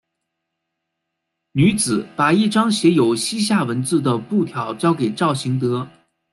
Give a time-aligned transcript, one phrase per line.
[1.51, 5.87] 女子把一张写有西夏文字的布条交给赵行德。